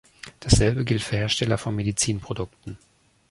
Dasselbe 0.39 0.83
gilt 0.83 1.03
für 1.03 1.17
Hersteller 1.17 1.59
von 1.59 1.75
Medizinprodukten. 1.75 2.79